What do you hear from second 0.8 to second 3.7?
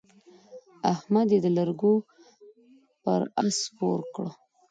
احمد يې د لرګو پر اس